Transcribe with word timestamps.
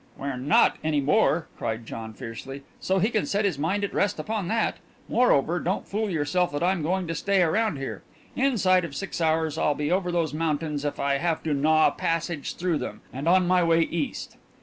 "We're 0.17 0.35
not, 0.35 0.77
any 0.83 0.99
more!" 0.99 1.47
cried 1.59 1.85
John 1.85 2.15
fiercely, 2.15 2.63
"so 2.79 2.97
he 2.97 3.09
can 3.11 3.27
set 3.27 3.45
his 3.45 3.59
mind 3.59 3.83
at 3.83 3.93
rest 3.93 4.17
upon 4.19 4.47
that. 4.47 4.77
Moreover, 5.07 5.59
don't 5.59 5.87
fool 5.87 6.09
yourself 6.09 6.51
that 6.53 6.63
I'm 6.63 6.81
going 6.81 7.05
to 7.05 7.13
stay 7.13 7.43
around 7.43 7.77
here. 7.77 8.01
Inside 8.35 8.83
of 8.83 8.95
six 8.95 9.21
hours 9.21 9.59
I'll 9.59 9.75
be 9.75 9.91
over 9.91 10.11
those 10.11 10.33
mountains, 10.33 10.85
if 10.85 10.99
I 10.99 11.19
have 11.19 11.43
to 11.43 11.53
gnaw 11.53 11.89
a 11.89 11.91
passage 11.91 12.55
through 12.55 12.79
them, 12.79 13.01
and 13.13 13.27
on 13.27 13.45
my 13.45 13.63
way 13.63 13.81
East." 13.81 14.37